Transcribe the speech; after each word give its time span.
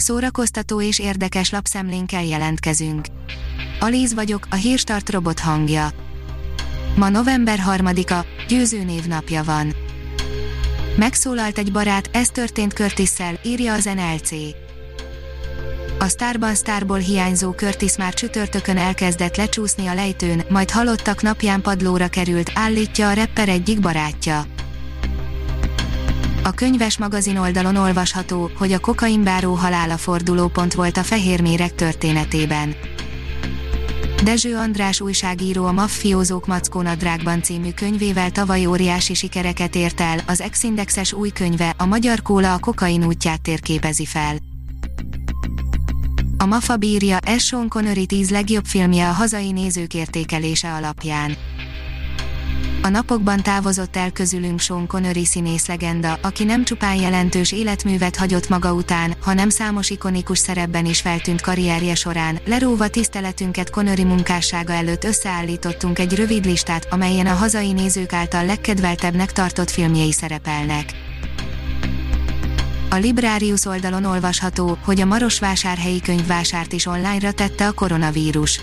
Szórakoztató 0.00 0.82
és 0.82 0.98
érdekes 0.98 1.50
lapszemlénkkel 1.50 2.24
jelentkezünk. 2.24 3.06
Alíz 3.80 4.14
vagyok, 4.14 4.46
a 4.50 4.54
hírstart 4.54 5.10
robot 5.10 5.40
hangja. 5.40 5.88
Ma 6.96 7.08
november 7.08 7.58
3-a, 7.66 8.26
győző 8.48 8.84
névnapja 8.84 9.42
van. 9.42 9.74
Megszólalt 10.96 11.58
egy 11.58 11.72
barát, 11.72 12.10
ez 12.12 12.28
történt 12.28 12.72
curtis 12.72 13.10
írja 13.42 13.72
az 13.72 13.84
NLC. 13.84 14.30
A 15.98 16.08
Starban 16.08 16.54
Starból 16.54 16.98
hiányzó 16.98 17.50
Curtis 17.50 17.96
már 17.96 18.14
csütörtökön 18.14 18.76
elkezdett 18.76 19.36
lecsúszni 19.36 19.86
a 19.86 19.94
lejtőn, 19.94 20.44
majd 20.48 20.70
halottak 20.70 21.22
napján 21.22 21.60
padlóra 21.60 22.08
került, 22.08 22.50
állítja 22.54 23.08
a 23.08 23.14
rapper 23.14 23.48
egyik 23.48 23.80
barátja. 23.80 24.44
A 26.48 26.52
könyves 26.52 26.98
magazin 26.98 27.36
oldalon 27.36 27.76
olvasható, 27.76 28.50
hogy 28.56 28.72
a 28.72 28.78
kokainbáró 28.78 29.54
halála 29.54 29.96
fordulópont 29.96 30.74
volt 30.74 30.96
a 30.96 31.02
fehérmérek 31.02 31.74
történetében. 31.74 32.74
Dezső 34.24 34.56
András 34.56 35.00
újságíró 35.00 35.66
a 35.66 35.72
Maffiózók 35.72 36.46
Mackónadrágban 36.46 37.42
című 37.42 37.70
könyvével 37.70 38.30
tavaly 38.30 38.66
óriási 38.66 39.14
sikereket 39.14 39.74
ért 39.74 40.00
el, 40.00 40.18
az 40.26 40.40
Exindexes 40.40 41.12
új 41.12 41.30
könyve, 41.30 41.74
a 41.76 41.86
Magyar 41.86 42.22
Kóla 42.22 42.54
a 42.54 42.58
kokain 42.58 43.04
útját 43.04 43.42
térképezi 43.42 44.06
fel. 44.06 44.36
A 46.38 46.46
MAFA 46.46 46.76
bírja 46.76 47.18
S. 47.38 47.44
Sean 47.44 47.68
Connery 47.68 48.06
10 48.06 48.30
legjobb 48.30 48.64
filmje 48.64 49.08
a 49.08 49.12
hazai 49.12 49.52
nézők 49.52 49.94
értékelése 49.94 50.72
alapján. 50.72 51.36
A 52.82 52.88
napokban 52.88 53.42
távozott 53.42 53.96
el 53.96 54.10
közülünk 54.10 54.60
Sean 54.60 54.86
Connery 54.86 55.24
színész 55.24 55.66
legenda, 55.66 56.18
aki 56.22 56.44
nem 56.44 56.64
csupán 56.64 56.94
jelentős 56.94 57.52
életművet 57.52 58.16
hagyott 58.16 58.48
maga 58.48 58.72
után, 58.72 59.14
hanem 59.20 59.48
számos 59.48 59.90
ikonikus 59.90 60.38
szerepben 60.38 60.86
is 60.86 61.00
feltűnt 61.00 61.40
karrierje 61.40 61.94
során. 61.94 62.38
Leróva 62.46 62.88
tiszteletünket 62.88 63.70
Connery 63.70 64.04
munkássága 64.04 64.72
előtt 64.72 65.04
összeállítottunk 65.04 65.98
egy 65.98 66.14
rövid 66.14 66.44
listát, 66.44 66.86
amelyen 66.90 67.26
a 67.26 67.34
hazai 67.34 67.72
nézők 67.72 68.12
által 68.12 68.44
legkedveltebbnek 68.44 69.32
tartott 69.32 69.70
filmjei 69.70 70.12
szerepelnek. 70.12 70.92
A 72.90 72.96
Librarius 72.96 73.64
oldalon 73.64 74.04
olvasható, 74.04 74.78
hogy 74.84 75.00
a 75.00 75.04
Marosvásárhelyi 75.04 76.00
könyvvásárt 76.00 76.72
is 76.72 76.86
online-ra 76.86 77.32
tette 77.32 77.66
a 77.66 77.72
koronavírus. 77.72 78.60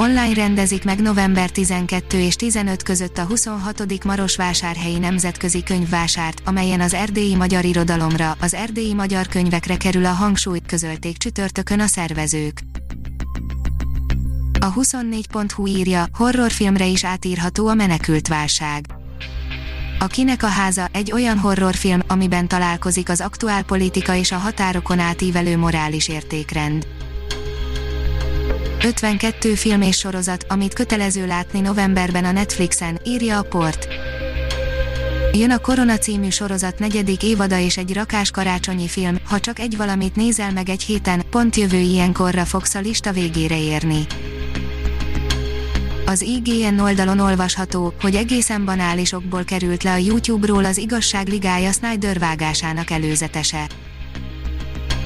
Online 0.00 0.34
rendezik 0.34 0.84
meg 0.84 1.00
november 1.00 1.50
12 1.50 2.18
és 2.18 2.36
15 2.36 2.82
között 2.82 3.18
a 3.18 3.24
26. 3.24 4.04
Marosvásárhelyi 4.04 4.98
Nemzetközi 4.98 5.62
Könyvvásárt, 5.62 6.42
amelyen 6.44 6.80
az 6.80 6.94
erdélyi 6.94 7.34
magyar 7.34 7.64
irodalomra, 7.64 8.36
az 8.40 8.54
erdélyi 8.54 8.94
magyar 8.94 9.26
könyvekre 9.26 9.76
kerül 9.76 10.04
a 10.04 10.12
hangsúly, 10.12 10.58
közölték 10.66 11.16
csütörtökön 11.16 11.80
a 11.80 11.86
szervezők. 11.86 12.60
A 14.60 14.72
24.hu 14.72 15.66
írja, 15.66 16.06
horrorfilmre 16.12 16.86
is 16.86 17.04
átírható 17.04 17.68
a 17.68 17.74
menekült 17.74 18.28
válság. 18.28 18.84
A 19.98 20.06
Kinek 20.06 20.42
a 20.42 20.46
háza 20.46 20.88
egy 20.92 21.12
olyan 21.12 21.38
horrorfilm, 21.38 22.02
amiben 22.06 22.48
találkozik 22.48 23.08
az 23.08 23.20
aktuál 23.20 23.62
politika 23.62 24.14
és 24.14 24.32
a 24.32 24.36
határokon 24.36 24.98
átívelő 24.98 25.56
morális 25.56 26.08
értékrend. 26.08 26.86
52 28.84 29.54
film 29.54 29.82
és 29.82 29.98
sorozat, 29.98 30.44
amit 30.48 30.74
kötelező 30.74 31.26
látni 31.26 31.60
novemberben 31.60 32.24
a 32.24 32.32
Netflixen, 32.32 33.00
írja 33.04 33.38
a 33.38 33.42
port. 33.42 33.88
Jön 35.32 35.50
a 35.50 35.58
Korona 35.58 35.98
című 35.98 36.28
sorozat 36.28 36.78
negyedik 36.78 37.22
évada 37.22 37.58
és 37.58 37.76
egy 37.76 37.94
rakás 37.94 38.30
karácsonyi 38.30 38.88
film, 38.88 39.18
ha 39.24 39.40
csak 39.40 39.58
egy 39.58 39.76
valamit 39.76 40.16
nézel 40.16 40.52
meg 40.52 40.68
egy 40.68 40.82
héten, 40.82 41.22
pont 41.30 41.56
jövő 41.56 41.78
ilyenkorra 41.78 42.44
fogsz 42.44 42.74
a 42.74 42.80
lista 42.80 43.12
végére 43.12 43.58
érni. 43.58 44.06
Az 46.06 46.20
IGN 46.22 46.78
oldalon 46.78 47.18
olvasható, 47.18 47.94
hogy 48.00 48.14
egészen 48.14 48.64
banálisokból 48.64 49.44
került 49.44 49.82
le 49.82 49.92
a 49.92 49.96
YouTube-ról 49.96 50.64
az 50.64 50.78
igazság 50.78 51.28
ligája 51.28 51.72
Snyder 51.72 52.18
vágásának 52.18 52.90
előzetese. 52.90 53.66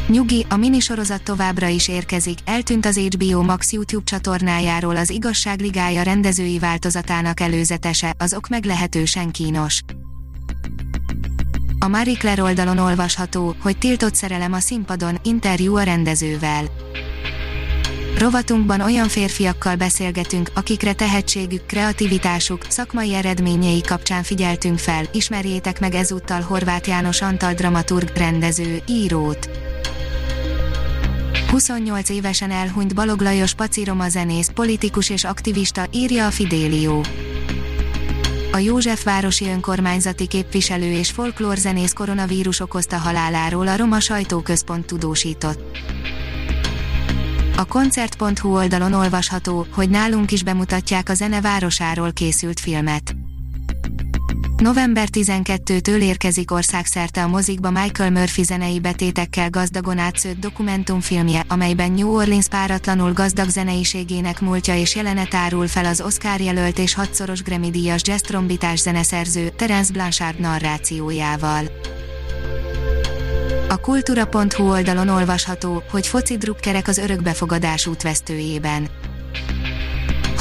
Nyugi, 0.09 0.47
a 0.48 0.56
minisorozat 0.56 1.22
továbbra 1.22 1.66
is 1.66 1.88
érkezik, 1.88 2.38
eltűnt 2.44 2.87
az 2.87 2.98
HBO 2.98 3.42
Max 3.42 3.72
YouTube 3.72 4.04
csatornájáról 4.04 4.97
az 4.97 5.10
igazság 5.10 5.60
ligája 5.60 6.03
rendezői 6.03 6.59
változatának 6.59 7.41
előzetese, 7.41 8.14
az 8.19 8.34
ok 8.34 8.48
meglehetősen 8.48 9.31
kínos. 9.31 9.81
A 11.78 11.88
Marie 11.88 12.16
Claire 12.16 12.43
oldalon 12.43 12.78
olvasható, 12.78 13.54
hogy 13.60 13.78
tiltott 13.78 14.14
szerelem 14.14 14.53
a 14.53 14.60
színpadon, 14.60 15.19
interjú 15.22 15.76
a 15.76 15.82
rendezővel. 15.82 16.64
Rovatunkban 18.19 18.81
olyan 18.81 19.09
férfiakkal 19.09 19.76
beszélgetünk, 19.76 20.50
akikre 20.54 20.93
tehetségük, 20.93 21.66
kreativitásuk, 21.66 22.66
szakmai 22.69 23.14
eredményei 23.14 23.81
kapcsán 23.81 24.22
figyeltünk 24.22 24.78
fel, 24.78 25.04
ismerjétek 25.12 25.81
meg 25.81 25.94
ezúttal 25.94 26.41
Horváth 26.41 26.88
János 26.88 27.22
Antal 27.22 27.53
dramaturg, 27.53 28.10
rendező, 28.16 28.82
írót. 28.87 29.48
28 31.54 32.09
évesen 32.09 32.50
elhunyt 32.50 32.94
Balog 32.94 33.20
Lajos 33.20 33.54
Paciroma 33.54 34.09
zenész, 34.09 34.50
politikus 34.54 35.10
és 35.10 35.25
aktivista, 35.25 35.87
írja 35.92 36.26
a 36.26 36.31
Fidélió. 36.31 37.04
A 38.53 38.59
Józsefvárosi 38.59 39.48
önkormányzati 39.48 40.26
képviselő 40.26 40.93
és 40.93 41.10
folklórzenész 41.10 41.93
koronavírus 41.93 42.60
okozta 42.60 42.97
haláláról 42.97 43.69
a 43.69 43.76
Roma 43.76 44.00
Sajtóközpont 44.00 44.87
tudósított. 44.87 45.78
A 47.56 47.64
koncert.hu 47.64 48.54
oldalon 48.54 48.93
olvasható, 48.93 49.66
hogy 49.70 49.91
nálunk 49.91 50.32
is 50.32 50.43
bemutatják 50.43 51.09
a 51.09 51.14
zene 51.14 51.41
városáról 51.41 52.12
készült 52.12 52.60
filmet. 52.60 53.23
November 54.56 55.09
12-től 55.12 56.03
érkezik 56.03 56.50
országszerte 56.50 57.22
a 57.22 57.28
mozikba 57.28 57.70
Michael 57.70 58.10
Murphy 58.10 58.42
zenei 58.42 58.81
betétekkel 58.81 59.50
gazdagon 59.50 59.98
átszőtt 59.98 60.41
dokumentumfilmje, 60.41 61.44
amelyben 61.48 61.92
New 61.92 62.15
Orleans 62.15 62.48
páratlanul 62.48 63.12
gazdag 63.12 63.48
zeneiségének 63.48 64.41
múltja 64.41 64.76
és 64.76 64.94
jelenet 64.94 65.34
árul 65.34 65.66
fel 65.66 65.84
az 65.84 66.00
Oscar 66.00 66.41
jelölt 66.41 66.78
és 66.78 66.94
hatszoros 66.94 67.43
Grammy-díjas 67.43 68.03
jazz 68.04 68.20
trombitás 68.20 68.81
zeneszerző 68.81 69.48
Terence 69.48 69.93
Blanchard 69.93 70.41
narrációjával. 70.41 71.64
A 73.69 73.76
kultúra.hu 73.76 74.70
oldalon 74.70 75.09
olvasható, 75.09 75.82
hogy 75.91 76.06
foci 76.06 76.37
drukkerek 76.37 76.88
az 76.88 76.98
örökbefogadás 76.98 77.87
útvesztőjében. 77.87 78.88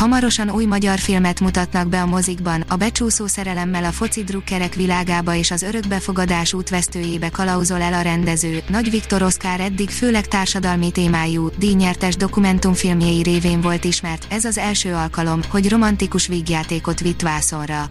Hamarosan 0.03 0.49
új 0.49 0.65
magyar 0.65 0.99
filmet 0.99 1.39
mutatnak 1.39 1.87
be 1.87 2.01
a 2.01 2.05
mozikban, 2.05 2.61
a 2.67 2.75
becsúszó 2.75 3.27
szerelemmel 3.27 3.83
a 3.83 3.91
foci 3.91 4.23
drukkerek 4.23 4.73
világába 4.73 5.35
és 5.35 5.51
az 5.51 5.61
örökbefogadás 5.61 6.53
útvesztőjébe 6.53 7.29
kalauzol 7.29 7.81
el 7.81 7.93
a 7.93 8.01
rendező. 8.01 8.63
Nagy 8.67 8.89
Viktor 8.89 9.21
Oszkár 9.21 9.59
eddig 9.59 9.89
főleg 9.89 10.27
társadalmi 10.27 10.91
témájú, 10.91 11.49
díjnyertes 11.57 12.15
dokumentumfilmjei 12.15 13.21
révén 13.21 13.61
volt 13.61 13.83
ismert, 13.83 14.25
ez 14.29 14.45
az 14.45 14.57
első 14.57 14.93
alkalom, 14.93 15.39
hogy 15.49 15.69
romantikus 15.69 16.27
vígjátékot 16.27 16.99
vitt 16.99 17.21
vászonra. 17.21 17.89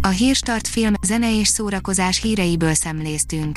A 0.00 0.08
Hírstart 0.08 0.68
film, 0.68 0.92
zene 1.02 1.38
és 1.38 1.48
szórakozás 1.48 2.20
híreiből 2.20 2.74
szemléztünk. 2.74 3.56